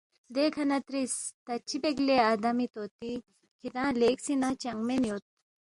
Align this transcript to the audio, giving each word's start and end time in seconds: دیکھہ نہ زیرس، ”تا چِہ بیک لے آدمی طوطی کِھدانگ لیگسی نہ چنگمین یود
دیکھہ 0.35 0.63
نہ 0.69 0.77
زیرس، 0.91 1.17
”تا 1.45 1.53
چِہ 1.67 1.77
بیک 1.83 1.97
لے 2.07 2.15
آدمی 2.31 2.67
طوطی 2.73 3.13
کِھدانگ 3.59 3.97
لیگسی 3.99 4.33
نہ 4.41 4.49
چنگمین 4.61 5.01
یود 5.09 5.23